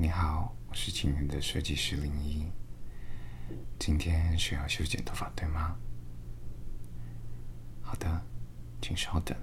[0.00, 2.46] 你好我是今天的设计师林一
[3.80, 5.76] 今天是要修剪头发对吗？
[7.82, 8.22] 好的
[8.80, 9.36] 请稍等。